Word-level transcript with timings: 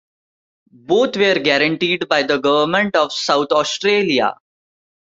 Both 0.71 1.15
were 1.15 1.37
guaranteed 1.37 2.09
by 2.09 2.23
the 2.23 2.39
Government 2.39 2.95
of 2.95 3.13
South 3.13 3.51
Australia. 3.51 4.33